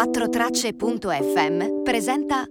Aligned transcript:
4tracce.fm 0.00 1.82
presenta 1.84 2.46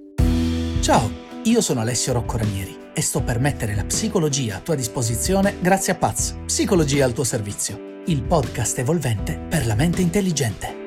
Ciao, 0.81 1.09
io 1.45 1.61
sono 1.61 1.79
Alessio 1.79 2.13
Rocco 2.13 2.37
Ranieri 2.37 2.77
e 2.93 3.01
sto 3.01 3.23
per 3.23 3.39
mettere 3.39 3.73
la 3.73 3.85
psicologia 3.85 4.57
a 4.57 4.59
tua 4.59 4.75
disposizione 4.75 5.55
grazie 5.59 5.93
a 5.93 5.95
Paz, 5.95 6.37
Psicologia 6.45 7.05
al 7.05 7.13
tuo 7.13 7.23
servizio, 7.23 8.03
il 8.05 8.21
podcast 8.21 8.77
evolvente 8.77 9.39
per 9.49 9.65
la 9.65 9.73
mente 9.73 10.03
intelligente. 10.03 10.77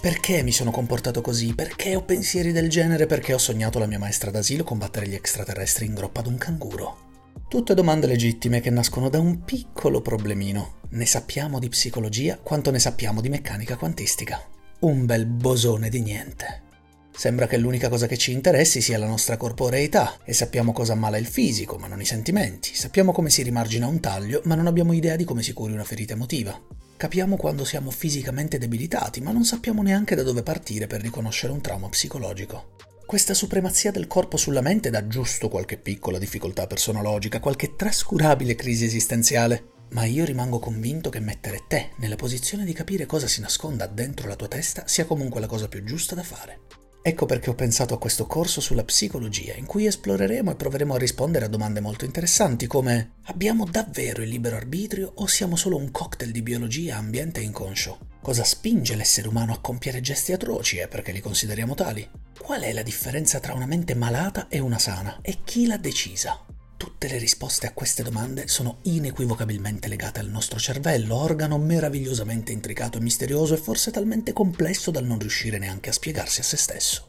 Perché 0.00 0.42
mi 0.42 0.50
sono 0.50 0.72
comportato 0.72 1.20
così? 1.20 1.54
Perché 1.54 1.94
ho 1.94 2.02
pensieri 2.02 2.50
del 2.50 2.68
genere? 2.68 3.06
Perché 3.06 3.32
ho 3.32 3.38
sognato 3.38 3.78
la 3.78 3.86
mia 3.86 4.00
maestra 4.00 4.32
d'asilo 4.32 4.64
combattere 4.64 5.06
gli 5.06 5.14
extraterrestri 5.14 5.86
in 5.86 5.94
groppa 5.94 6.18
ad 6.18 6.26
un 6.26 6.36
canguro? 6.36 7.07
Tutte 7.48 7.72
domande 7.72 8.06
legittime 8.06 8.60
che 8.60 8.68
nascono 8.68 9.08
da 9.08 9.18
un 9.18 9.42
piccolo 9.42 10.02
problemino. 10.02 10.80
Ne 10.90 11.06
sappiamo 11.06 11.58
di 11.58 11.70
psicologia 11.70 12.36
quanto 12.36 12.70
ne 12.70 12.78
sappiamo 12.78 13.22
di 13.22 13.30
meccanica 13.30 13.78
quantistica. 13.78 14.38
Un 14.80 15.06
bel 15.06 15.24
bosone 15.24 15.88
di 15.88 16.02
niente. 16.02 16.64
Sembra 17.10 17.46
che 17.46 17.56
l'unica 17.56 17.88
cosa 17.88 18.06
che 18.06 18.18
ci 18.18 18.32
interessi 18.32 18.82
sia 18.82 18.98
la 18.98 19.06
nostra 19.06 19.38
corporeità 19.38 20.18
e 20.24 20.34
sappiamo 20.34 20.72
cosa 20.72 20.92
ammala 20.92 21.16
il 21.16 21.24
fisico, 21.24 21.78
ma 21.78 21.86
non 21.86 22.02
i 22.02 22.04
sentimenti. 22.04 22.74
Sappiamo 22.74 23.12
come 23.12 23.30
si 23.30 23.42
rimargina 23.42 23.86
un 23.86 23.98
taglio, 23.98 24.42
ma 24.44 24.54
non 24.54 24.66
abbiamo 24.66 24.92
idea 24.92 25.16
di 25.16 25.24
come 25.24 25.42
si 25.42 25.54
curi 25.54 25.72
una 25.72 25.84
ferita 25.84 26.12
emotiva. 26.12 26.60
Capiamo 26.98 27.36
quando 27.36 27.64
siamo 27.64 27.90
fisicamente 27.90 28.58
debilitati, 28.58 29.22
ma 29.22 29.32
non 29.32 29.44
sappiamo 29.44 29.82
neanche 29.82 30.14
da 30.14 30.22
dove 30.22 30.42
partire 30.42 30.86
per 30.86 31.00
riconoscere 31.00 31.54
un 31.54 31.62
trauma 31.62 31.88
psicologico. 31.88 32.76
Questa 33.08 33.32
supremazia 33.32 33.90
del 33.90 34.06
corpo 34.06 34.36
sulla 34.36 34.60
mente 34.60 34.90
dà 34.90 35.06
giusto 35.06 35.48
qualche 35.48 35.78
piccola 35.78 36.18
difficoltà 36.18 36.66
personologica, 36.66 37.40
qualche 37.40 37.74
trascurabile 37.74 38.54
crisi 38.54 38.84
esistenziale. 38.84 39.70
Ma 39.92 40.04
io 40.04 40.26
rimango 40.26 40.58
convinto 40.58 41.08
che 41.08 41.18
mettere 41.18 41.64
te 41.66 41.92
nella 42.00 42.16
posizione 42.16 42.66
di 42.66 42.74
capire 42.74 43.06
cosa 43.06 43.26
si 43.26 43.40
nasconda 43.40 43.86
dentro 43.86 44.28
la 44.28 44.36
tua 44.36 44.48
testa 44.48 44.86
sia 44.86 45.06
comunque 45.06 45.40
la 45.40 45.46
cosa 45.46 45.68
più 45.68 45.82
giusta 45.84 46.14
da 46.14 46.22
fare. 46.22 46.60
Ecco 47.08 47.24
perché 47.24 47.48
ho 47.48 47.54
pensato 47.54 47.94
a 47.94 47.98
questo 47.98 48.26
corso 48.26 48.60
sulla 48.60 48.84
psicologia, 48.84 49.54
in 49.54 49.64
cui 49.64 49.86
esploreremo 49.86 50.50
e 50.50 50.56
proveremo 50.56 50.92
a 50.92 50.98
rispondere 50.98 51.46
a 51.46 51.48
domande 51.48 51.80
molto 51.80 52.04
interessanti 52.04 52.66
come 52.66 53.12
abbiamo 53.28 53.64
davvero 53.64 54.20
il 54.20 54.28
libero 54.28 54.56
arbitrio 54.56 55.12
o 55.14 55.26
siamo 55.26 55.56
solo 55.56 55.78
un 55.78 55.90
cocktail 55.90 56.30
di 56.30 56.42
biologia, 56.42 56.98
ambiente 56.98 57.40
e 57.40 57.44
inconscio? 57.44 57.98
Cosa 58.20 58.44
spinge 58.44 58.94
l'essere 58.94 59.26
umano 59.26 59.54
a 59.54 59.58
compiere 59.58 60.02
gesti 60.02 60.32
atroci 60.32 60.76
e 60.76 60.86
perché 60.86 61.12
li 61.12 61.20
consideriamo 61.20 61.74
tali? 61.74 62.06
Qual 62.38 62.60
è 62.60 62.74
la 62.74 62.82
differenza 62.82 63.40
tra 63.40 63.54
una 63.54 63.64
mente 63.64 63.94
malata 63.94 64.48
e 64.48 64.58
una 64.58 64.78
sana? 64.78 65.20
E 65.22 65.38
chi 65.44 65.66
l'ha 65.66 65.78
decisa? 65.78 66.44
Tutte 66.78 67.08
le 67.08 67.18
risposte 67.18 67.66
a 67.66 67.72
queste 67.72 68.04
domande 68.04 68.46
sono 68.46 68.78
inequivocabilmente 68.82 69.88
legate 69.88 70.20
al 70.20 70.28
nostro 70.28 70.60
cervello, 70.60 71.16
organo 71.16 71.58
meravigliosamente 71.58 72.52
intricato 72.52 72.98
e 72.98 73.00
misterioso 73.00 73.54
e 73.54 73.56
forse 73.56 73.90
talmente 73.90 74.32
complesso 74.32 74.92
dal 74.92 75.04
non 75.04 75.18
riuscire 75.18 75.58
neanche 75.58 75.88
a 75.88 75.92
spiegarsi 75.92 76.38
a 76.38 76.44
se 76.44 76.56
stesso. 76.56 77.08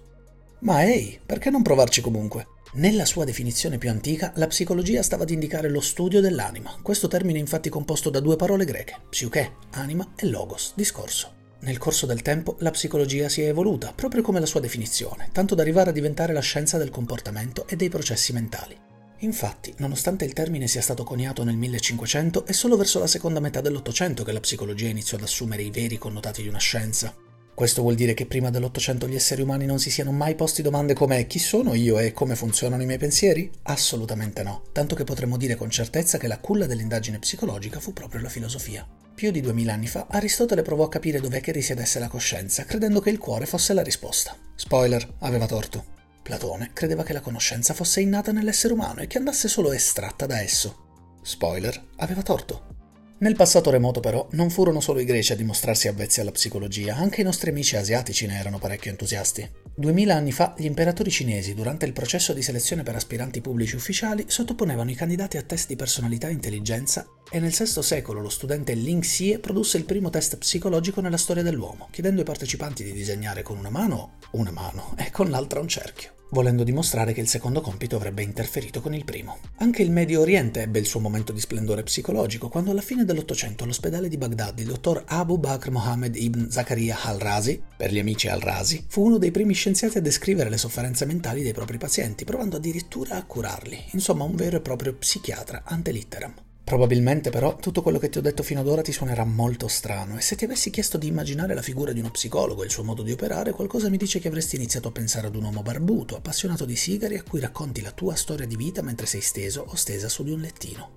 Ma 0.62 0.84
ehi, 0.84 1.20
perché 1.24 1.52
non 1.52 1.62
provarci 1.62 2.02
comunque? 2.02 2.48
Nella 2.74 3.06
sua 3.06 3.26
definizione 3.26 3.78
più 3.78 3.92
antica, 3.92 4.34
la 4.38 4.48
psicologia 4.48 5.04
stava 5.04 5.22
ad 5.22 5.30
indicare 5.30 5.70
lo 5.70 5.82
studio 5.82 6.20
dell'anima. 6.20 6.76
Questo 6.82 7.08
termine 7.08 7.38
infatti 7.38 7.70
composto 7.70 8.10
da 8.10 8.20
due 8.20 8.38
parole 8.38 8.66
greche, 8.66 8.96
psiche, 9.08 9.54
anima, 9.74 10.14
e 10.16 10.26
logos, 10.26 10.74
discorso. 10.76 11.36
Nel 11.60 11.78
corso 11.78 12.08
del 12.08 12.24
tempo 12.24 12.56
la 12.62 12.72
psicologia 12.72 13.30
si 13.30 13.44
è 13.44 13.48
evoluta, 13.48 13.94
proprio 13.94 14.24
come 14.24 14.40
la 14.40 14.48
sua 14.48 14.62
definizione, 14.62 15.30
tanto 15.32 15.54
da 15.54 15.62
arrivare 15.62 15.92
a 15.92 15.94
diventare 15.94 16.34
la 16.34 16.40
scienza 16.40 16.80
del 16.80 16.90
comportamento 16.90 17.68
e 17.68 17.76
dei 17.76 17.90
processi 17.90 18.34
mentali. 18.34 18.88
Infatti, 19.22 19.74
nonostante 19.78 20.24
il 20.24 20.34
termine 20.34 20.68
sia 20.68 20.82
stato 20.82 21.04
coniato 21.04 21.44
nel 21.44 21.58
1500, 21.58 22.46
è 22.46 22.54
solo 22.54 22.78
verso 22.78 23.00
la 23.00 23.08
seconda 23.08 23.42
metà 23.42 23.60
dell'Ottocento 23.60 24.24
che 24.24 24.32
la 24.32 24.40
psicologia 24.40 24.88
iniziò 24.88 25.18
ad 25.18 25.24
assumere 25.24 25.64
i 25.64 25.72
veri 25.72 25.98
connotati 25.98 26.42
di 26.42 26.48
una 26.48 26.58
scienza. 26.58 27.14
Questo 27.54 27.82
vuol 27.82 27.96
dire 27.96 28.14
che 28.14 28.26
prima 28.26 28.50
dell'Ottocento 28.50 29.06
gli 29.06 29.16
esseri 29.16 29.42
umani 29.42 29.66
non 29.66 29.80
si 29.80 29.92
siano 29.92 30.14
mai 30.14 30.36
posti 30.36 30.62
domande 30.62 30.94
come 30.94 31.28
chi 31.28 31.40
sono 31.40 31.74
io 31.74 32.00
e 32.00 32.14
come 32.14 32.38
funzionano 32.38 32.82
i 32.82 32.86
miei 32.86 32.98
pensieri? 32.98 33.52
Assolutamente 33.64 34.44
no, 34.44 34.64
tanto 34.72 34.96
che 34.96 35.04
potremmo 35.04 35.36
dire 35.36 35.56
con 35.56 35.70
certezza 35.70 36.18
che 36.18 36.28
la 36.28 36.40
culla 36.40 36.68
dell'indagine 36.68 37.20
psicologica 37.20 37.82
fu 37.82 37.92
proprio 37.92 38.22
la 38.22 38.30
filosofia. 38.30 38.88
Più 39.14 39.32
di 39.32 39.42
duemila 39.42 39.74
anni 39.74 39.88
fa, 39.88 40.08
Aristotele 40.10 40.62
provò 40.62 40.86
a 40.86 40.90
capire 40.90 41.20
dov'è 41.20 41.42
che 41.42 41.52
risiedesse 41.52 42.00
la 42.00 42.08
coscienza, 42.08 42.64
credendo 42.64 43.02
che 43.02 43.10
il 43.10 43.18
cuore 43.18 43.46
fosse 43.46 43.74
la 43.74 43.84
risposta. 43.84 44.34
Spoiler, 44.56 45.16
aveva 45.20 45.46
torto. 45.46 45.98
Platone 46.22 46.72
credeva 46.74 47.04
che 47.04 47.14
la 47.14 47.22
conoscenza 47.22 47.74
fosse 47.74 48.02
innata 48.02 48.32
nell'essere 48.32 48.74
umano 48.74 49.02
e 49.02 49.08
che 49.08 49.18
andasse 49.18 49.48
solo 49.48 49.72
estratta 49.72 50.26
da 50.26 50.40
esso. 50.40 51.18
Spoiler, 51.22 51.90
aveva 51.98 52.22
torto. 52.22 52.79
Nel 53.22 53.36
passato 53.36 53.70
remoto 53.70 54.00
però 54.00 54.26
non 54.32 54.50
furono 54.50 54.80
solo 54.80 55.02
i 55.02 55.06
greci 55.06 55.34
a 55.34 55.36
dimostrarsi 55.36 55.90
avvezzi 55.90 56.22
alla 56.22 56.32
psicologia, 56.32 56.96
anche 56.96 57.20
i 57.20 57.26
nostri 57.26 57.50
amici 57.50 57.76
asiatici 57.76 58.26
ne 58.26 58.40
erano 58.40 58.60
parecchio 58.60 58.92
entusiasti. 58.92 59.46
Duemila 59.76 60.16
anni 60.16 60.32
fa 60.32 60.54
gli 60.58 60.64
imperatori 60.64 61.12
cinesi, 61.12 61.54
durante 61.54 61.86
il 61.86 61.92
processo 61.92 62.32
di 62.32 62.42
selezione 62.42 62.84
per 62.84 62.96
aspiranti 62.96 63.42
pubblici 63.42 63.76
ufficiali, 63.76 64.24
sottoponevano 64.28 64.90
i 64.90 64.96
candidati 64.96 65.36
a 65.36 65.42
test 65.42 65.68
di 65.68 65.76
personalità 65.76 66.30
e 66.30 66.32
intelligenza 66.32 67.06
e 67.30 67.42
nel 67.42 67.52
VI 67.52 67.84
secolo 67.84 68.22
lo 68.22 68.30
studente 68.30 68.74
Ling 68.74 69.02
Xie 69.02 69.40
produsse 69.40 69.76
il 69.76 69.84
primo 69.84 70.10
test 70.10 70.38
psicologico 70.38 71.02
nella 71.02 71.18
storia 71.18 71.44
dell'uomo, 71.44 71.90
chiedendo 71.92 72.22
ai 72.22 72.26
partecipanti 72.26 72.86
di 72.86 72.94
disegnare 72.94 73.44
con 73.44 73.58
una 73.58 73.70
mano 73.70 74.18
una 74.32 74.52
mano 74.52 74.94
e 74.98 75.12
con 75.12 75.30
l'altra 75.30 75.60
un 75.60 75.68
cerchio 75.68 76.14
volendo 76.30 76.64
dimostrare 76.64 77.14
che 77.14 77.22
il 77.22 77.28
secondo 77.28 77.62
compito 77.62 77.96
avrebbe 77.96 78.24
interferito 78.24 78.82
con 78.82 78.94
il 78.94 79.06
primo. 79.06 79.38
Anche 79.58 79.82
il 79.82 79.92
Medio 79.92 80.22
Oriente 80.22 80.62
ebbe 80.62 80.80
il 80.80 80.86
suo 80.86 81.00
momento 81.00 81.32
di 81.32 81.40
splendore 81.40 81.84
psicologico 81.84 82.50
quando 82.50 82.72
alla 82.72 82.82
fine 82.82 83.06
dell'Ottocento 83.06 83.64
all'ospedale 83.64 84.08
di 84.08 84.18
Baghdad 84.18 84.60
il 84.60 84.68
dottor 84.68 85.04
Abu 85.08 85.38
Bakr 85.38 85.72
Mohammed 85.72 86.16
ibn 86.16 86.50
Zakaria 86.50 87.04
al-Razi, 87.04 87.62
per 87.78 87.92
gli 87.92 88.00
amici 88.00 88.28
al-Razi, 88.28 88.86
fu 88.88 89.06
uno 89.06 89.18
dei 89.18 89.32
primi 89.32 89.54
scienziati 89.54 89.98
a 89.98 90.02
descrivere 90.02 90.50
le 90.50 90.58
sofferenze 90.58 91.06
mentali 91.06 91.44
dei 91.44 91.54
propri 91.54 91.78
pazienti, 91.78 92.26
provando 92.26 92.58
addirittura 92.58 93.16
a 93.16 93.26
curarli, 93.26 93.86
insomma 93.92 94.24
un 94.24 94.36
vero 94.36 94.58
e 94.58 94.62
proprio 94.62 94.94
psichiatra 94.94 95.64
ante 95.66 95.92
litteram. 95.92 96.34
Probabilmente 96.70 97.32
però 97.32 97.56
tutto 97.56 97.82
quello 97.82 97.98
che 97.98 98.10
ti 98.10 98.20
ho 98.20 98.22
detto 98.22 98.44
fino 98.44 98.60
ad 98.60 98.68
ora 98.68 98.84
ti 98.84 98.92
suonerà 98.92 99.26
molto 99.26 99.68
strano 99.68 100.20
e 100.20 100.22
se 100.22 100.36
ti 100.36 100.44
avessi 100.44 100.70
chiesto 100.70 101.00
di 101.00 101.08
immaginare 101.08 101.56
la 101.56 101.64
figura 101.64 101.94
di 101.94 102.00
uno 102.00 102.12
psicologo 102.12 102.62
e 102.62 102.66
il 102.66 102.72
suo 102.72 102.84
modo 102.84 103.02
di 103.02 103.12
operare, 103.12 103.54
qualcosa 103.54 103.90
mi 103.90 103.98
dice 103.98 104.20
che 104.20 104.28
avresti 104.28 104.56
iniziato 104.56 104.90
a 104.90 104.92
pensare 104.92 105.26
ad 105.26 105.36
un 105.36 105.46
uomo 105.46 105.64
barbuto, 105.64 106.16
appassionato 106.16 106.66
di 106.66 106.76
sigari 106.76 107.18
a 107.18 107.24
cui 107.24 107.40
racconti 107.40 107.82
la 107.82 107.90
tua 107.90 108.14
storia 108.14 108.46
di 108.46 108.56
vita 108.56 108.84
mentre 108.84 109.08
sei 109.08 109.22
steso 109.22 109.66
o 109.68 109.76
stesa 109.76 110.10
su 110.10 110.22
di 110.22 110.30
un 110.30 110.42
lettino. 110.42 110.90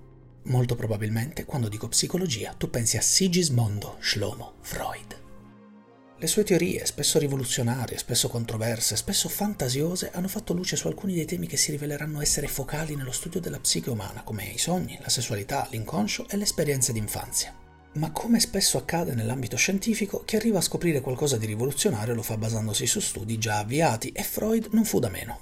Molto 0.43 0.75
probabilmente 0.75 1.43
quando 1.43 1.69
dico 1.69 1.87
psicologia 1.87 2.53
tu 2.55 2.69
pensi 2.69 2.97
a 2.97 3.01
Sigismondo 3.01 3.95
Shlomo 3.99 4.57
Freud. 4.61 5.22
Le 6.23 6.29
sue 6.29 6.45
teorie, 6.45 6.85
spesso 6.85 7.19
rivoluzionarie, 7.19 7.97
spesso 7.97 8.29
controverse, 8.29 8.95
spesso 8.95 9.27
fantasiose, 9.27 10.09
hanno 10.13 10.29
fatto 10.29 10.53
luce 10.53 10.77
su 10.77 10.87
alcuni 10.87 11.15
dei 11.15 11.25
temi 11.25 11.47
che 11.47 11.57
si 11.57 11.71
riveleranno 11.71 12.21
essere 12.21 12.47
focali 12.47 12.95
nello 12.95 13.11
studio 13.11 13.41
della 13.41 13.59
psiche 13.59 13.89
umana, 13.89 14.23
come 14.23 14.45
i 14.45 14.57
sogni, 14.57 14.97
la 15.01 15.09
sessualità, 15.09 15.67
l'inconscio 15.69 16.29
e 16.29 16.37
le 16.37 16.43
esperienze 16.43 16.93
d'infanzia. 16.93 17.53
Ma 17.95 18.11
come 18.11 18.39
spesso 18.39 18.77
accade 18.77 19.13
nell'ambito 19.13 19.57
scientifico, 19.57 20.23
chi 20.23 20.37
arriva 20.37 20.59
a 20.59 20.61
scoprire 20.61 21.01
qualcosa 21.01 21.35
di 21.35 21.45
rivoluzionario 21.45 22.13
lo 22.13 22.21
fa 22.21 22.37
basandosi 22.37 22.87
su 22.87 23.01
studi 23.01 23.37
già 23.37 23.57
avviati 23.57 24.13
e 24.13 24.23
Freud 24.23 24.69
non 24.71 24.85
fu 24.85 24.99
da 24.99 25.09
meno. 25.09 25.39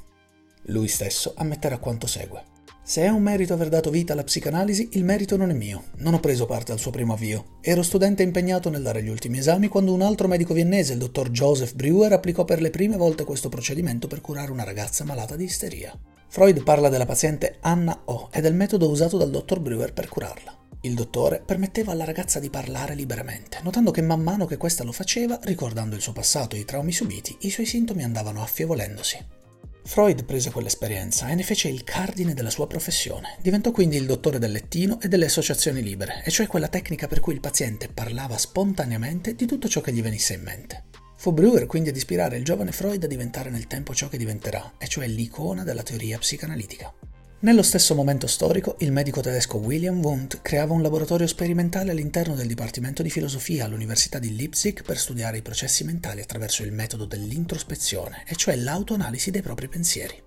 Lui 0.64 0.88
stesso 0.88 1.34
ammetterà 1.36 1.78
quanto 1.78 2.08
segue. 2.08 2.51
Se 2.84 3.04
è 3.04 3.08
un 3.08 3.22
merito 3.22 3.54
aver 3.54 3.70
dato 3.70 3.90
vita 3.90 4.14
alla 4.14 4.24
psicanalisi, 4.24 4.90
il 4.94 5.06
merito 5.06 5.38
non 5.38 5.52
è 5.52 5.54
mio. 5.54 5.84
Non 5.98 6.16
ho 6.16 6.20
preso 6.20 6.46
parte 6.46 6.72
al 6.72 6.80
suo 6.80 6.92
primo 6.92 7.14
avvio. 7.14 7.58
Ero 7.62 7.84
studente 7.84 8.24
impegnato 8.24 8.70
nel 8.70 8.82
dare 8.82 9.04
gli 9.04 9.08
ultimi 9.08 9.38
esami 9.38 9.68
quando 9.68 9.94
un 9.94 10.02
altro 10.02 10.28
medico 10.28 10.54
viennese, 10.54 10.94
il 10.94 11.00
dottor 11.00 11.30
Joseph 11.30 11.74
Brewer, 11.74 12.12
applicò 12.12 12.44
per 12.44 12.60
le 12.60 12.72
prime 12.72 12.98
volte 12.98 13.24
questo 13.24 13.50
procedimento 13.50 14.08
per 14.08 14.20
curare 14.20 14.52
una 14.52 14.64
ragazza 14.64 15.06
malata 15.06 15.36
di 15.36 15.44
isteria. 15.44 15.98
Freud 16.28 16.64
parla 16.64 16.90
della 16.90 17.06
paziente 17.06 17.58
Anna 17.62 18.02
O 18.06 18.30
e 18.32 18.42
del 18.42 18.56
metodo 18.56 18.90
usato 18.90 19.16
dal 19.18 19.30
dottor 19.30 19.60
Brewer 19.60 19.94
per 19.94 20.10
curarla. 20.10 20.58
Il 20.82 20.96
dottore 20.96 21.44
permetteva 21.46 21.92
alla 21.92 22.06
ragazza 22.06 22.40
di 22.40 22.50
parlare 22.50 22.96
liberamente, 22.96 23.60
notando 23.62 23.92
che 23.92 24.02
man 24.02 24.22
mano 24.22 24.48
che 24.48 24.58
questa 24.58 24.84
lo 24.84 24.92
faceva, 24.92 25.40
ricordando 25.44 25.96
il 25.96 26.02
suo 26.02 26.14
passato 26.14 26.56
e 26.56 26.60
i 26.60 26.66
traumi 26.66 26.92
subiti, 26.92 27.38
i 27.42 27.52
suoi 27.52 27.68
sintomi 27.68 28.04
andavano 28.04 28.42
affievolendosi. 28.42 29.40
Freud 29.84 30.24
prese 30.26 30.52
quell'esperienza 30.52 31.28
e 31.28 31.36
ne 31.36 31.44
fece 31.44 31.68
il 31.68 31.84
cardine 31.84 32.34
della 32.34 32.50
sua 32.50 32.68
professione. 32.68 33.38
Diventò 33.42 33.72
quindi 33.72 33.98
il 33.98 34.06
dottore 34.06 34.40
del 34.40 34.52
lettino 34.52 35.00
e 35.02 35.08
delle 35.08 35.26
associazioni 35.26 35.82
libere, 35.82 36.22
e 36.24 36.32
cioè 36.32 36.48
quella 36.48 36.68
tecnica 36.68 37.08
per 37.08 37.20
cui 37.20 37.34
il 37.34 37.40
paziente 37.40 37.90
parlava 37.90 38.38
spontaneamente 38.38 39.36
di 39.36 39.46
tutto 39.46 39.68
ciò 39.68 39.82
che 39.82 39.92
gli 39.92 40.02
venisse 40.02 40.34
in 40.34 40.44
mente. 40.44 40.86
Fu 41.18 41.34
Brewer 41.34 41.66
quindi 41.66 41.90
ad 41.90 41.96
ispirare 41.96 42.38
il 42.38 42.44
giovane 42.44 42.72
Freud 42.72 43.04
a 43.04 43.08
diventare 43.08 43.50
nel 43.50 43.68
tempo 43.68 43.94
ciò 43.94 44.08
che 44.08 44.18
diventerà, 44.18 44.74
e 44.78 44.88
cioè 44.88 45.08
l'icona 45.08 45.64
della 45.64 45.84
teoria 45.84 46.18
psicanalitica. 46.18 46.94
Nello 47.44 47.64
stesso 47.64 47.96
momento 47.96 48.28
storico, 48.28 48.76
il 48.82 48.92
medico 48.92 49.20
tedesco 49.20 49.58
William 49.58 50.00
Wundt 50.00 50.44
creava 50.44 50.74
un 50.74 50.84
laboratorio 50.84 51.26
sperimentale 51.26 51.90
all'interno 51.90 52.36
del 52.36 52.46
Dipartimento 52.46 53.02
di 53.02 53.10
Filosofia 53.10 53.66
all'Università 53.66 54.20
di 54.20 54.36
Leipzig 54.36 54.84
per 54.84 55.00
studiare 55.00 55.38
i 55.38 55.42
processi 55.42 55.84
mentali 55.84 56.22
attraverso 56.22 56.62
il 56.62 56.72
metodo 56.72 57.06
dell'introspezione, 57.06 58.26
e 58.28 58.36
cioè 58.36 58.56
l'autoanalisi 58.58 59.32
dei 59.32 59.42
propri 59.42 59.70
pensieri. 59.70 60.22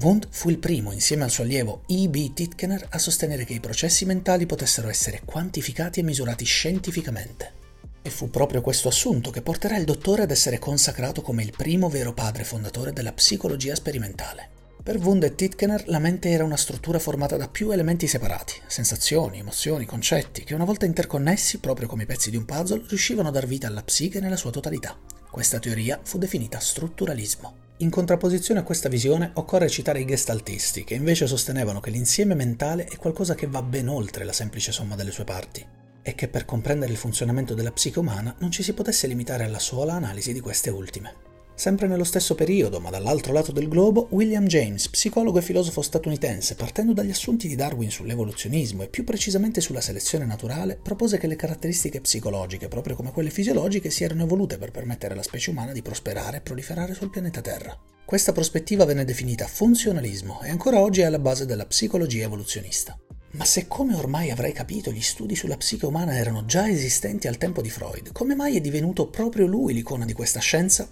Wundt 0.00 0.28
fu 0.30 0.48
il 0.48 0.58
primo, 0.58 0.92
insieme 0.92 1.24
al 1.24 1.30
suo 1.30 1.42
allievo 1.42 1.82
E.B. 1.88 2.34
Titkener, 2.34 2.86
a 2.90 2.98
sostenere 2.98 3.44
che 3.44 3.54
i 3.54 3.60
processi 3.60 4.04
mentali 4.04 4.46
potessero 4.46 4.88
essere 4.88 5.22
quantificati 5.24 5.98
e 5.98 6.04
misurati 6.04 6.44
scientificamente. 6.44 7.52
E 8.00 8.10
fu 8.10 8.30
proprio 8.30 8.60
questo 8.60 8.86
assunto 8.86 9.32
che 9.32 9.42
porterà 9.42 9.76
il 9.76 9.84
dottore 9.84 10.22
ad 10.22 10.30
essere 10.30 10.60
consacrato 10.60 11.20
come 11.20 11.42
il 11.42 11.50
primo 11.50 11.88
vero 11.88 12.12
padre 12.12 12.44
fondatore 12.44 12.92
della 12.92 13.12
psicologia 13.12 13.74
sperimentale. 13.74 14.59
Per 14.82 14.96
Wundt 14.96 15.24
e 15.24 15.34
Titkener 15.34 15.88
la 15.88 15.98
mente 15.98 16.30
era 16.30 16.42
una 16.42 16.56
struttura 16.56 16.98
formata 16.98 17.36
da 17.36 17.48
più 17.48 17.70
elementi 17.70 18.06
separati, 18.06 18.54
sensazioni, 18.66 19.38
emozioni, 19.38 19.84
concetti, 19.84 20.42
che 20.42 20.54
una 20.54 20.64
volta 20.64 20.86
interconnessi, 20.86 21.58
proprio 21.58 21.86
come 21.86 22.04
i 22.04 22.06
pezzi 22.06 22.30
di 22.30 22.38
un 22.38 22.46
puzzle, 22.46 22.84
riuscivano 22.88 23.28
a 23.28 23.30
dar 23.30 23.46
vita 23.46 23.66
alla 23.66 23.82
psiche 23.82 24.20
nella 24.20 24.36
sua 24.36 24.50
totalità. 24.50 24.98
Questa 25.30 25.58
teoria 25.58 26.00
fu 26.02 26.16
definita 26.16 26.58
strutturalismo. 26.58 27.68
In 27.78 27.90
contrapposizione 27.90 28.60
a 28.60 28.62
questa 28.62 28.88
visione 28.88 29.32
occorre 29.34 29.68
citare 29.68 30.00
i 30.00 30.06
gestaltisti, 30.06 30.82
che 30.84 30.94
invece 30.94 31.26
sostenevano 31.26 31.80
che 31.80 31.90
l'insieme 31.90 32.34
mentale 32.34 32.86
è 32.86 32.96
qualcosa 32.96 33.34
che 33.34 33.46
va 33.46 33.60
ben 33.62 33.86
oltre 33.86 34.24
la 34.24 34.32
semplice 34.32 34.72
somma 34.72 34.96
delle 34.96 35.12
sue 35.12 35.24
parti 35.24 35.64
e 36.02 36.14
che 36.14 36.28
per 36.28 36.46
comprendere 36.46 36.90
il 36.90 36.98
funzionamento 36.98 37.52
della 37.52 37.72
psiche 37.72 37.98
umana 37.98 38.34
non 38.38 38.50
ci 38.50 38.62
si 38.62 38.72
potesse 38.72 39.06
limitare 39.06 39.44
alla 39.44 39.58
sola 39.58 39.92
analisi 39.92 40.32
di 40.32 40.40
queste 40.40 40.70
ultime. 40.70 41.28
Sempre 41.60 41.88
nello 41.88 42.04
stesso 42.04 42.34
periodo, 42.34 42.80
ma 42.80 42.88
dall'altro 42.88 43.34
lato 43.34 43.52
del 43.52 43.68
globo, 43.68 44.06
William 44.12 44.46
James, 44.46 44.88
psicologo 44.88 45.40
e 45.40 45.42
filosofo 45.42 45.82
statunitense, 45.82 46.54
partendo 46.54 46.94
dagli 46.94 47.10
assunti 47.10 47.48
di 47.48 47.54
Darwin 47.54 47.90
sull'evoluzionismo 47.90 48.82
e 48.82 48.88
più 48.88 49.04
precisamente 49.04 49.60
sulla 49.60 49.82
selezione 49.82 50.24
naturale, 50.24 50.78
propose 50.82 51.18
che 51.18 51.26
le 51.26 51.36
caratteristiche 51.36 52.00
psicologiche, 52.00 52.68
proprio 52.68 52.96
come 52.96 53.12
quelle 53.12 53.28
fisiologiche, 53.28 53.90
si 53.90 54.04
erano 54.04 54.22
evolute 54.22 54.56
per 54.56 54.70
permettere 54.70 55.12
alla 55.12 55.22
specie 55.22 55.50
umana 55.50 55.72
di 55.72 55.82
prosperare 55.82 56.38
e 56.38 56.40
proliferare 56.40 56.94
sul 56.94 57.10
pianeta 57.10 57.42
Terra. 57.42 57.78
Questa 58.06 58.32
prospettiva 58.32 58.86
venne 58.86 59.04
definita 59.04 59.46
funzionalismo 59.46 60.40
e 60.40 60.48
ancora 60.48 60.80
oggi 60.80 61.02
è 61.02 61.04
alla 61.04 61.18
base 61.18 61.44
della 61.44 61.66
psicologia 61.66 62.24
evoluzionista. 62.24 62.98
Ma 63.32 63.44
se 63.44 63.68
come 63.68 63.94
ormai 63.94 64.30
avrei 64.30 64.52
capito 64.52 64.90
gli 64.90 65.02
studi 65.02 65.36
sulla 65.36 65.58
psiche 65.58 65.84
umana 65.84 66.16
erano 66.16 66.46
già 66.46 66.70
esistenti 66.70 67.28
al 67.28 67.36
tempo 67.36 67.60
di 67.60 67.68
Freud, 67.68 68.12
come 68.12 68.34
mai 68.34 68.56
è 68.56 68.62
divenuto 68.62 69.08
proprio 69.08 69.44
lui 69.44 69.74
l'icona 69.74 70.06
di 70.06 70.14
questa 70.14 70.40
scienza? 70.40 70.88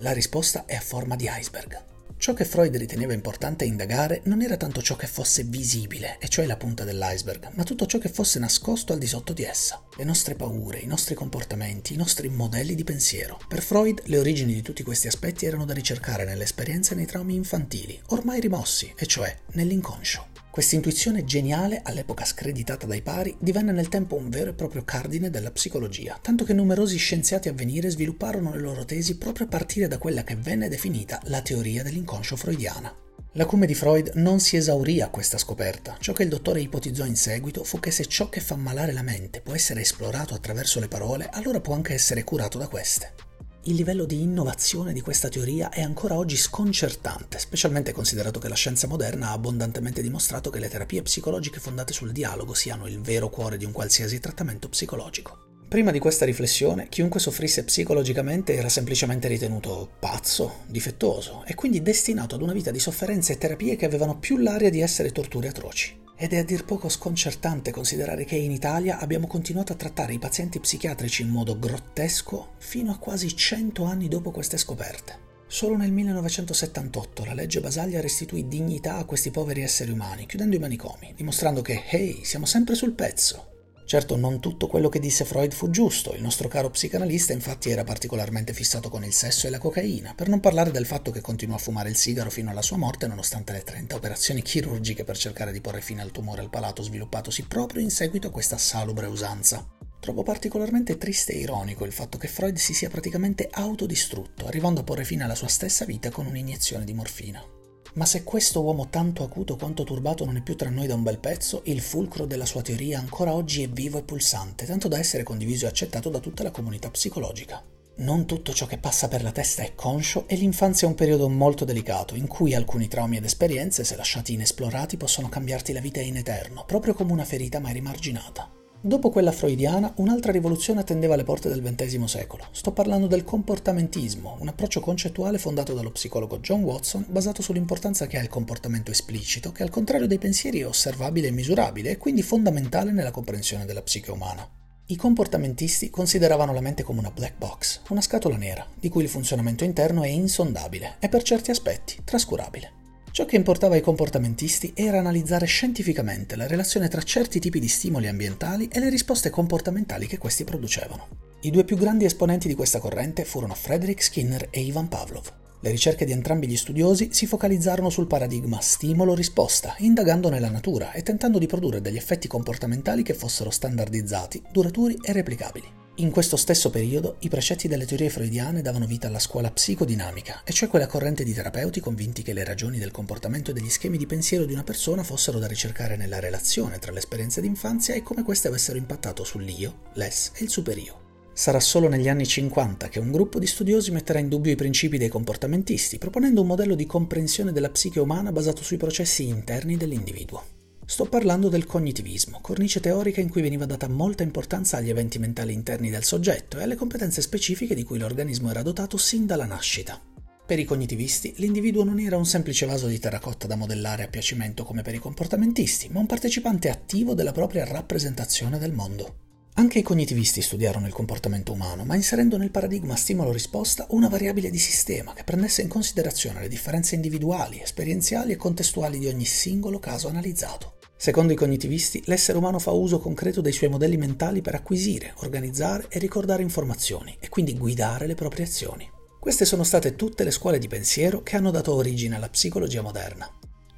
La 0.00 0.12
risposta 0.12 0.66
è 0.66 0.74
a 0.74 0.80
forma 0.80 1.16
di 1.16 1.26
iceberg. 1.26 1.82
Ciò 2.18 2.34
che 2.34 2.44
Freud 2.44 2.76
riteneva 2.76 3.14
importante 3.14 3.64
indagare 3.64 4.20
non 4.24 4.42
era 4.42 4.58
tanto 4.58 4.82
ciò 4.82 4.94
che 4.94 5.06
fosse 5.06 5.42
visibile, 5.44 6.18
e 6.18 6.28
cioè 6.28 6.44
la 6.44 6.58
punta 6.58 6.84
dell'iceberg, 6.84 7.52
ma 7.54 7.62
tutto 7.62 7.86
ciò 7.86 7.96
che 7.98 8.10
fosse 8.10 8.38
nascosto 8.38 8.92
al 8.92 8.98
di 8.98 9.06
sotto 9.06 9.32
di 9.32 9.44
essa. 9.44 9.82
Le 9.96 10.04
nostre 10.04 10.34
paure, 10.34 10.80
i 10.80 10.86
nostri 10.86 11.14
comportamenti, 11.14 11.94
i 11.94 11.96
nostri 11.96 12.28
modelli 12.28 12.74
di 12.74 12.84
pensiero. 12.84 13.38
Per 13.48 13.62
Freud 13.62 14.02
le 14.04 14.18
origini 14.18 14.52
di 14.52 14.62
tutti 14.62 14.82
questi 14.82 15.06
aspetti 15.06 15.46
erano 15.46 15.64
da 15.64 15.72
ricercare 15.72 16.26
nelle 16.26 16.44
esperienze 16.44 16.92
e 16.92 16.96
nei 16.96 17.06
traumi 17.06 17.34
infantili, 17.34 17.98
ormai 18.08 18.40
rimossi, 18.40 18.92
e 18.94 19.06
cioè 19.06 19.34
nell'inconscio. 19.52 20.26
Questa 20.56 20.74
intuizione 20.74 21.26
geniale, 21.26 21.82
all'epoca 21.84 22.24
screditata 22.24 22.86
dai 22.86 23.02
pari, 23.02 23.36
divenne 23.38 23.72
nel 23.72 23.90
tempo 23.90 24.16
un 24.16 24.30
vero 24.30 24.48
e 24.48 24.54
proprio 24.54 24.84
cardine 24.84 25.28
della 25.28 25.50
psicologia, 25.50 26.18
tanto 26.22 26.44
che 26.44 26.54
numerosi 26.54 26.96
scienziati 26.96 27.50
a 27.50 27.52
venire 27.52 27.90
svilupparono 27.90 28.54
le 28.54 28.60
loro 28.62 28.86
tesi 28.86 29.18
proprio 29.18 29.44
a 29.44 29.48
partire 29.50 29.86
da 29.86 29.98
quella 29.98 30.24
che 30.24 30.34
venne 30.34 30.70
definita 30.70 31.20
la 31.24 31.42
teoria 31.42 31.82
dell'inconscio 31.82 32.36
freudiana. 32.36 32.90
L'acume 33.32 33.66
di 33.66 33.74
Freud 33.74 34.12
non 34.14 34.40
si 34.40 34.56
esaurì 34.56 35.02
a 35.02 35.10
questa 35.10 35.36
scoperta. 35.36 35.98
Ciò 36.00 36.14
che 36.14 36.22
il 36.22 36.30
dottore 36.30 36.62
ipotizzò 36.62 37.04
in 37.04 37.16
seguito 37.16 37.62
fu 37.62 37.78
che 37.78 37.90
se 37.90 38.06
ciò 38.06 38.30
che 38.30 38.40
fa 38.40 38.56
malare 38.56 38.92
la 38.92 39.02
mente 39.02 39.42
può 39.42 39.52
essere 39.52 39.82
esplorato 39.82 40.32
attraverso 40.32 40.80
le 40.80 40.88
parole, 40.88 41.28
allora 41.32 41.60
può 41.60 41.74
anche 41.74 41.92
essere 41.92 42.24
curato 42.24 42.56
da 42.56 42.68
queste 42.68 43.25
il 43.68 43.74
livello 43.74 44.04
di 44.04 44.22
innovazione 44.22 44.92
di 44.92 45.00
questa 45.00 45.28
teoria 45.28 45.70
è 45.70 45.80
ancora 45.80 46.14
oggi 46.14 46.36
sconcertante, 46.36 47.38
specialmente 47.38 47.92
considerato 47.92 48.38
che 48.38 48.48
la 48.48 48.54
scienza 48.54 48.86
moderna 48.86 49.28
ha 49.28 49.32
abbondantemente 49.32 50.02
dimostrato 50.02 50.50
che 50.50 50.60
le 50.60 50.68
terapie 50.68 51.02
psicologiche 51.02 51.58
fondate 51.58 51.92
sul 51.92 52.12
dialogo 52.12 52.54
siano 52.54 52.86
il 52.86 53.00
vero 53.00 53.28
cuore 53.28 53.56
di 53.56 53.64
un 53.64 53.72
qualsiasi 53.72 54.20
trattamento 54.20 54.68
psicologico. 54.68 55.38
Prima 55.68 55.90
di 55.90 55.98
questa 55.98 56.24
riflessione, 56.24 56.88
chiunque 56.88 57.18
soffrisse 57.18 57.64
psicologicamente 57.64 58.54
era 58.54 58.68
semplicemente 58.68 59.26
ritenuto 59.26 59.90
pazzo, 59.98 60.58
difettoso 60.68 61.42
e 61.44 61.56
quindi 61.56 61.82
destinato 61.82 62.36
ad 62.36 62.42
una 62.42 62.52
vita 62.52 62.70
di 62.70 62.78
sofferenze 62.78 63.32
e 63.32 63.38
terapie 63.38 63.74
che 63.74 63.84
avevano 63.84 64.16
più 64.16 64.36
l'aria 64.36 64.70
di 64.70 64.80
essere 64.80 65.10
torture 65.10 65.48
atroci. 65.48 66.05
Ed 66.18 66.32
è 66.32 66.38
a 66.38 66.44
dir 66.44 66.64
poco 66.64 66.88
sconcertante 66.88 67.70
considerare 67.70 68.24
che 68.24 68.36
in 68.36 68.50
Italia 68.50 68.98
abbiamo 68.98 69.26
continuato 69.26 69.72
a 69.72 69.76
trattare 69.76 70.14
i 70.14 70.18
pazienti 70.18 70.58
psichiatrici 70.58 71.20
in 71.20 71.28
modo 71.28 71.58
grottesco 71.58 72.54
fino 72.56 72.90
a 72.90 72.96
quasi 72.96 73.36
100 73.36 73.84
anni 73.84 74.08
dopo 74.08 74.30
queste 74.30 74.56
scoperte. 74.56 75.24
Solo 75.46 75.76
nel 75.76 75.92
1978 75.92 77.24
la 77.26 77.34
legge 77.34 77.60
Basaglia 77.60 78.00
restituì 78.00 78.48
dignità 78.48 78.96
a 78.96 79.04
questi 79.04 79.30
poveri 79.30 79.62
esseri 79.62 79.90
umani, 79.90 80.24
chiudendo 80.24 80.56
i 80.56 80.58
manicomi, 80.58 81.12
dimostrando 81.14 81.60
che, 81.60 81.84
hey, 81.86 82.24
siamo 82.24 82.46
sempre 82.46 82.74
sul 82.74 82.92
pezzo, 82.92 83.55
Certo, 83.86 84.16
non 84.16 84.40
tutto 84.40 84.66
quello 84.66 84.88
che 84.88 84.98
disse 84.98 85.24
Freud 85.24 85.52
fu 85.52 85.70
giusto, 85.70 86.12
il 86.12 86.20
nostro 86.20 86.48
caro 86.48 86.70
psicanalista 86.70 87.32
infatti 87.32 87.70
era 87.70 87.84
particolarmente 87.84 88.52
fissato 88.52 88.88
con 88.88 89.04
il 89.04 89.12
sesso 89.12 89.46
e 89.46 89.50
la 89.50 89.58
cocaina, 89.58 90.12
per 90.12 90.28
non 90.28 90.40
parlare 90.40 90.72
del 90.72 90.86
fatto 90.86 91.12
che 91.12 91.20
continuò 91.20 91.54
a 91.54 91.60
fumare 91.60 91.88
il 91.88 91.94
sigaro 91.94 92.28
fino 92.28 92.50
alla 92.50 92.62
sua 92.62 92.78
morte 92.78 93.06
nonostante 93.06 93.52
le 93.52 93.62
30 93.62 93.94
operazioni 93.94 94.42
chirurgiche 94.42 95.04
per 95.04 95.16
cercare 95.16 95.52
di 95.52 95.60
porre 95.60 95.80
fine 95.80 96.02
al 96.02 96.10
tumore 96.10 96.40
al 96.40 96.50
palato 96.50 96.82
sviluppatosi 96.82 97.44
proprio 97.44 97.80
in 97.80 97.90
seguito 97.90 98.26
a 98.26 98.32
questa 98.32 98.58
salubre 98.58 99.06
usanza. 99.06 99.64
Trovo 100.00 100.24
particolarmente 100.24 100.98
triste 100.98 101.34
e 101.34 101.38
ironico 101.38 101.84
il 101.84 101.92
fatto 101.92 102.18
che 102.18 102.26
Freud 102.26 102.56
si 102.56 102.74
sia 102.74 102.90
praticamente 102.90 103.48
autodistrutto, 103.48 104.46
arrivando 104.46 104.80
a 104.80 104.82
porre 104.82 105.04
fine 105.04 105.22
alla 105.22 105.36
sua 105.36 105.46
stessa 105.46 105.84
vita 105.84 106.10
con 106.10 106.26
un'iniezione 106.26 106.84
di 106.84 106.92
morfina. 106.92 107.55
Ma 107.96 108.04
se 108.04 108.24
questo 108.24 108.60
uomo 108.60 108.88
tanto 108.90 109.22
acuto 109.24 109.56
quanto 109.56 109.82
turbato 109.82 110.26
non 110.26 110.36
è 110.36 110.42
più 110.42 110.54
tra 110.54 110.68
noi 110.68 110.86
da 110.86 110.94
un 110.94 111.02
bel 111.02 111.18
pezzo, 111.18 111.62
il 111.64 111.80
fulcro 111.80 112.26
della 112.26 112.44
sua 112.44 112.60
teoria 112.60 112.98
ancora 112.98 113.32
oggi 113.32 113.62
è 113.62 113.68
vivo 113.70 113.96
e 113.96 114.02
pulsante, 114.02 114.66
tanto 114.66 114.86
da 114.86 114.98
essere 114.98 115.22
condiviso 115.22 115.64
e 115.64 115.68
accettato 115.68 116.10
da 116.10 116.18
tutta 116.18 116.42
la 116.42 116.50
comunità 116.50 116.90
psicologica. 116.90 117.62
Non 117.98 118.26
tutto 118.26 118.52
ciò 118.52 118.66
che 118.66 118.76
passa 118.76 119.08
per 119.08 119.22
la 119.22 119.32
testa 119.32 119.62
è 119.62 119.74
conscio 119.74 120.28
e 120.28 120.36
l'infanzia 120.36 120.86
è 120.86 120.90
un 120.90 120.96
periodo 120.96 121.30
molto 121.30 121.64
delicato, 121.64 122.14
in 122.14 122.26
cui 122.26 122.54
alcuni 122.54 122.86
traumi 122.86 123.16
ed 123.16 123.24
esperienze, 123.24 123.82
se 123.82 123.96
lasciati 123.96 124.34
inesplorati, 124.34 124.98
possono 124.98 125.30
cambiarti 125.30 125.72
la 125.72 125.80
vita 125.80 126.00
in 126.00 126.18
eterno, 126.18 126.64
proprio 126.66 126.92
come 126.92 127.12
una 127.12 127.24
ferita 127.24 127.60
mai 127.60 127.72
rimarginata. 127.72 128.55
Dopo 128.80 129.10
quella 129.10 129.32
freudiana, 129.32 129.92
un'altra 129.96 130.30
rivoluzione 130.30 130.80
attendeva 130.80 131.14
alle 131.14 131.24
porte 131.24 131.48
del 131.48 131.62
XX 131.62 132.04
secolo. 132.04 132.44
Sto 132.52 132.72
parlando 132.72 133.06
del 133.06 133.24
comportamentismo, 133.24 134.36
un 134.38 134.48
approccio 134.48 134.80
concettuale 134.80 135.38
fondato 135.38 135.72
dallo 135.72 135.90
psicologo 135.90 136.38
John 136.38 136.62
Watson, 136.62 137.04
basato 137.08 137.42
sull'importanza 137.42 138.06
che 138.06 138.18
ha 138.18 138.22
il 138.22 138.28
comportamento 138.28 138.90
esplicito, 138.90 139.50
che 139.50 139.62
al 139.62 139.70
contrario 139.70 140.06
dei 140.06 140.18
pensieri 140.18 140.60
è 140.60 140.66
osservabile 140.66 141.28
e 141.28 141.32
misurabile 141.32 141.90
e 141.90 141.98
quindi 141.98 142.22
fondamentale 142.22 142.92
nella 142.92 143.10
comprensione 143.10 143.64
della 143.64 143.82
psiche 143.82 144.12
umana. 144.12 144.48
I 144.88 144.96
comportamentisti 144.96 145.90
consideravano 145.90 146.52
la 146.52 146.60
mente 146.60 146.84
come 146.84 147.00
una 147.00 147.10
black 147.10 147.36
box, 147.38 147.80
una 147.88 148.00
scatola 148.00 148.36
nera, 148.36 148.64
di 148.78 148.88
cui 148.88 149.02
il 149.02 149.08
funzionamento 149.08 149.64
interno 149.64 150.04
è 150.04 150.08
insondabile 150.08 150.96
e 151.00 151.08
per 151.08 151.24
certi 151.24 151.50
aspetti 151.50 151.96
trascurabile. 152.04 152.75
Ciò 153.16 153.24
che 153.24 153.36
importava 153.36 153.76
ai 153.76 153.80
comportamentisti 153.80 154.72
era 154.74 154.98
analizzare 154.98 155.46
scientificamente 155.46 156.36
la 156.36 156.46
relazione 156.46 156.88
tra 156.88 157.00
certi 157.00 157.40
tipi 157.40 157.58
di 157.58 157.66
stimoli 157.66 158.08
ambientali 158.08 158.68
e 158.70 158.78
le 158.78 158.90
risposte 158.90 159.30
comportamentali 159.30 160.06
che 160.06 160.18
questi 160.18 160.44
producevano. 160.44 161.25
I 161.46 161.50
due 161.50 161.62
più 161.62 161.76
grandi 161.76 162.04
esponenti 162.04 162.48
di 162.48 162.56
questa 162.56 162.80
corrente 162.80 163.24
furono 163.24 163.54
Frederick 163.54 164.02
Skinner 164.02 164.48
e 164.50 164.62
Ivan 164.62 164.88
Pavlov. 164.88 165.32
Le 165.60 165.70
ricerche 165.70 166.04
di 166.04 166.10
entrambi 166.10 166.48
gli 166.48 166.56
studiosi 166.56 167.10
si 167.12 167.28
focalizzarono 167.28 167.88
sul 167.88 168.08
paradigma 168.08 168.60
stimolo-risposta, 168.60 169.76
indagando 169.78 170.28
nella 170.28 170.50
natura 170.50 170.90
e 170.90 171.04
tentando 171.04 171.38
di 171.38 171.46
produrre 171.46 171.80
degli 171.80 171.98
effetti 171.98 172.26
comportamentali 172.26 173.04
che 173.04 173.14
fossero 173.14 173.50
standardizzati, 173.50 174.42
duraturi 174.50 174.98
e 175.00 175.12
replicabili. 175.12 175.68
In 175.98 176.10
questo 176.10 176.36
stesso 176.36 176.68
periodo 176.68 177.14
i 177.20 177.28
precetti 177.28 177.68
delle 177.68 177.86
teorie 177.86 178.10
freudiane 178.10 178.60
davano 178.60 178.86
vita 178.86 179.06
alla 179.06 179.20
scuola 179.20 179.52
psicodinamica, 179.52 180.42
e 180.42 180.52
cioè 180.52 180.68
quella 180.68 180.88
corrente 180.88 181.22
di 181.22 181.32
terapeuti 181.32 181.78
convinti 181.78 182.22
che 182.22 182.32
le 182.32 182.42
ragioni 182.42 182.78
del 182.80 182.90
comportamento 182.90 183.52
e 183.52 183.54
degli 183.54 183.70
schemi 183.70 183.98
di 183.98 184.06
pensiero 184.06 184.46
di 184.46 184.52
una 184.52 184.64
persona 184.64 185.04
fossero 185.04 185.38
da 185.38 185.46
ricercare 185.46 185.96
nella 185.96 186.18
relazione 186.18 186.80
tra 186.80 186.90
le 186.90 186.98
esperienze 186.98 187.40
d'infanzia 187.40 187.94
e 187.94 188.02
come 188.02 188.24
queste 188.24 188.48
avessero 188.48 188.78
impattato 188.78 189.22
sull'io, 189.22 189.82
l'es 189.92 190.32
e 190.34 190.42
il 190.42 190.50
superio. 190.50 191.04
Sarà 191.38 191.60
solo 191.60 191.88
negli 191.88 192.08
anni 192.08 192.26
50 192.26 192.88
che 192.88 192.98
un 192.98 193.12
gruppo 193.12 193.38
di 193.38 193.46
studiosi 193.46 193.90
metterà 193.90 194.18
in 194.18 194.30
dubbio 194.30 194.52
i 194.52 194.56
principi 194.56 194.96
dei 194.96 195.10
comportamentisti, 195.10 195.98
proponendo 195.98 196.40
un 196.40 196.46
modello 196.46 196.74
di 196.74 196.86
comprensione 196.86 197.52
della 197.52 197.68
psiche 197.68 198.00
umana 198.00 198.32
basato 198.32 198.62
sui 198.62 198.78
processi 198.78 199.28
interni 199.28 199.76
dell'individuo. 199.76 200.42
Sto 200.86 201.04
parlando 201.04 201.50
del 201.50 201.66
cognitivismo, 201.66 202.38
cornice 202.40 202.80
teorica 202.80 203.20
in 203.20 203.28
cui 203.28 203.42
veniva 203.42 203.66
data 203.66 203.86
molta 203.86 204.22
importanza 204.22 204.78
agli 204.78 204.88
eventi 204.88 205.18
mentali 205.18 205.52
interni 205.52 205.90
del 205.90 206.04
soggetto 206.04 206.58
e 206.58 206.62
alle 206.62 206.74
competenze 206.74 207.20
specifiche 207.20 207.74
di 207.74 207.82
cui 207.82 207.98
l'organismo 207.98 208.48
era 208.48 208.62
dotato 208.62 208.96
sin 208.96 209.26
dalla 209.26 209.44
nascita. 209.44 210.00
Per 210.46 210.58
i 210.58 210.64
cognitivisti, 210.64 211.34
l'individuo 211.36 211.84
non 211.84 212.00
era 212.00 212.16
un 212.16 212.24
semplice 212.24 212.64
vaso 212.64 212.86
di 212.86 212.98
terracotta 212.98 213.46
da 213.46 213.56
modellare 213.56 214.04
a 214.04 214.08
piacimento 214.08 214.64
come 214.64 214.80
per 214.80 214.94
i 214.94 215.00
comportamentisti, 215.00 215.90
ma 215.90 216.00
un 216.00 216.06
partecipante 216.06 216.70
attivo 216.70 217.12
della 217.12 217.32
propria 217.32 217.66
rappresentazione 217.66 218.58
del 218.58 218.72
mondo. 218.72 219.25
Anche 219.58 219.78
i 219.78 219.82
cognitivisti 219.82 220.42
studiarono 220.42 220.86
il 220.86 220.92
comportamento 220.92 221.52
umano, 221.52 221.86
ma 221.86 221.94
inserendo 221.94 222.36
nel 222.36 222.50
paradigma 222.50 222.94
stimolo-risposta 222.94 223.86
una 223.90 224.06
variabile 224.06 224.50
di 224.50 224.58
sistema 224.58 225.14
che 225.14 225.24
prendesse 225.24 225.62
in 225.62 225.68
considerazione 225.68 226.40
le 226.40 226.48
differenze 226.48 226.94
individuali, 226.94 227.62
esperienziali 227.62 228.32
e 228.32 228.36
contestuali 228.36 228.98
di 228.98 229.06
ogni 229.06 229.24
singolo 229.24 229.78
caso 229.78 230.08
analizzato. 230.08 230.74
Secondo 230.98 231.32
i 231.32 231.36
cognitivisti, 231.36 232.02
l'essere 232.04 232.36
umano 232.36 232.58
fa 232.58 232.72
uso 232.72 232.98
concreto 232.98 233.40
dei 233.40 233.52
suoi 233.52 233.70
modelli 233.70 233.96
mentali 233.96 234.42
per 234.42 234.56
acquisire, 234.56 235.14
organizzare 235.20 235.86
e 235.88 235.98
ricordare 235.98 236.42
informazioni 236.42 237.16
e 237.18 237.30
quindi 237.30 237.56
guidare 237.56 238.06
le 238.06 238.14
proprie 238.14 238.44
azioni. 238.44 238.86
Queste 239.18 239.46
sono 239.46 239.64
state 239.64 239.96
tutte 239.96 240.22
le 240.22 240.32
scuole 240.32 240.58
di 240.58 240.68
pensiero 240.68 241.22
che 241.22 241.34
hanno 241.34 241.50
dato 241.50 241.72
origine 241.74 242.16
alla 242.16 242.28
psicologia 242.28 242.82
moderna. 242.82 243.26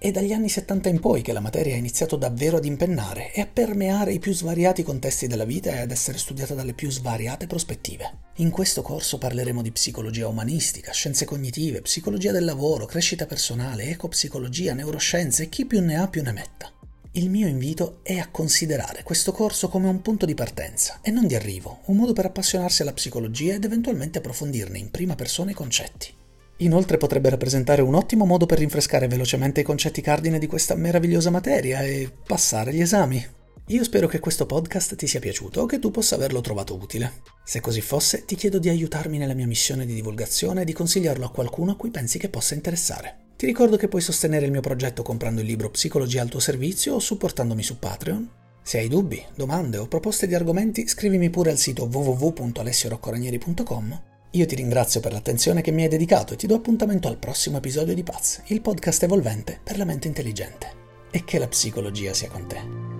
È 0.00 0.12
dagli 0.12 0.32
anni 0.32 0.48
70 0.48 0.88
in 0.90 1.00
poi 1.00 1.22
che 1.22 1.32
la 1.32 1.40
materia 1.40 1.74
ha 1.74 1.78
iniziato 1.78 2.14
davvero 2.14 2.58
ad 2.58 2.64
impennare 2.64 3.32
e 3.32 3.40
a 3.40 3.48
permeare 3.52 4.12
i 4.12 4.20
più 4.20 4.32
svariati 4.32 4.84
contesti 4.84 5.26
della 5.26 5.44
vita 5.44 5.72
e 5.72 5.80
ad 5.80 5.90
essere 5.90 6.18
studiata 6.18 6.54
dalle 6.54 6.72
più 6.72 6.88
svariate 6.88 7.48
prospettive. 7.48 8.26
In 8.36 8.50
questo 8.50 8.80
corso 8.80 9.18
parleremo 9.18 9.60
di 9.60 9.72
psicologia 9.72 10.28
umanistica, 10.28 10.92
scienze 10.92 11.24
cognitive, 11.24 11.82
psicologia 11.82 12.30
del 12.30 12.44
lavoro, 12.44 12.86
crescita 12.86 13.26
personale, 13.26 13.90
ecopsicologia, 13.90 14.72
neuroscienze 14.72 15.42
e 15.42 15.48
chi 15.48 15.66
più 15.66 15.80
ne 15.80 15.96
ha 15.96 16.06
più 16.06 16.22
ne 16.22 16.30
metta. 16.30 16.70
Il 17.12 17.28
mio 17.28 17.48
invito 17.48 17.98
è 18.04 18.18
a 18.18 18.28
considerare 18.30 19.02
questo 19.02 19.32
corso 19.32 19.68
come 19.68 19.88
un 19.88 20.00
punto 20.00 20.26
di 20.26 20.34
partenza 20.34 21.00
e 21.02 21.10
non 21.10 21.26
di 21.26 21.34
arrivo, 21.34 21.80
un 21.86 21.96
modo 21.96 22.12
per 22.12 22.26
appassionarsi 22.26 22.82
alla 22.82 22.92
psicologia 22.92 23.54
ed 23.54 23.64
eventualmente 23.64 24.18
approfondirne 24.18 24.78
in 24.78 24.92
prima 24.92 25.16
persona 25.16 25.50
i 25.50 25.54
concetti. 25.54 26.14
Inoltre 26.58 26.96
potrebbe 26.96 27.30
rappresentare 27.30 27.82
un 27.82 27.94
ottimo 27.94 28.24
modo 28.24 28.44
per 28.44 28.58
rinfrescare 28.58 29.06
velocemente 29.06 29.60
i 29.60 29.64
concetti 29.64 30.00
cardine 30.00 30.40
di 30.40 30.48
questa 30.48 30.74
meravigliosa 30.74 31.30
materia 31.30 31.82
e 31.82 32.10
passare 32.26 32.74
gli 32.74 32.80
esami. 32.80 33.24
Io 33.68 33.84
spero 33.84 34.08
che 34.08 34.18
questo 34.18 34.44
podcast 34.44 34.96
ti 34.96 35.06
sia 35.06 35.20
piaciuto 35.20 35.60
o 35.60 35.66
che 35.66 35.78
tu 35.78 35.92
possa 35.92 36.16
averlo 36.16 36.40
trovato 36.40 36.74
utile. 36.74 37.22
Se 37.44 37.60
così 37.60 37.80
fosse, 37.80 38.24
ti 38.24 38.34
chiedo 38.34 38.58
di 38.58 38.68
aiutarmi 38.70 39.18
nella 39.18 39.34
mia 39.34 39.46
missione 39.46 39.86
di 39.86 39.94
divulgazione 39.94 40.62
e 40.62 40.64
di 40.64 40.72
consigliarlo 40.72 41.26
a 41.26 41.30
qualcuno 41.30 41.70
a 41.72 41.76
cui 41.76 41.90
pensi 41.90 42.18
che 42.18 42.28
possa 42.28 42.54
interessare. 42.54 43.26
Ti 43.36 43.46
ricordo 43.46 43.76
che 43.76 43.86
puoi 43.86 44.02
sostenere 44.02 44.46
il 44.46 44.50
mio 44.50 44.60
progetto 44.60 45.02
comprando 45.02 45.42
il 45.42 45.46
libro 45.46 45.70
Psicologia 45.70 46.22
al 46.22 46.28
tuo 46.28 46.40
servizio 46.40 46.94
o 46.94 46.98
supportandomi 46.98 47.62
su 47.62 47.78
Patreon. 47.78 48.28
Se 48.62 48.78
hai 48.78 48.88
dubbi, 48.88 49.24
domande 49.36 49.76
o 49.76 49.86
proposte 49.86 50.26
di 50.26 50.34
argomenti, 50.34 50.88
scrivimi 50.88 51.30
pure 51.30 51.52
al 51.52 51.58
sito 51.58 51.84
www.alessioroccoranieri.com 51.84 54.07
io 54.32 54.44
ti 54.44 54.54
ringrazio 54.56 55.00
per 55.00 55.12
l'attenzione 55.12 55.62
che 55.62 55.70
mi 55.70 55.82
hai 55.82 55.88
dedicato 55.88 56.34
e 56.34 56.36
ti 56.36 56.46
do 56.46 56.54
appuntamento 56.54 57.08
al 57.08 57.16
prossimo 57.16 57.56
episodio 57.56 57.94
di 57.94 58.02
Paz, 58.02 58.42
il 58.46 58.60
podcast 58.60 59.02
evolvente 59.04 59.58
per 59.62 59.78
la 59.78 59.86
mente 59.86 60.06
intelligente. 60.06 60.76
E 61.10 61.24
che 61.24 61.38
la 61.38 61.48
psicologia 61.48 62.12
sia 62.12 62.28
con 62.28 62.46
te. 62.46 62.97